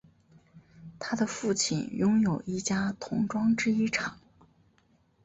[0.97, 4.17] 他的父亲拥有一家童装制衣厂。